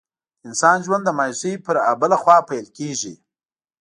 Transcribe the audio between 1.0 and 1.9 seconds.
د مایوسۍ پر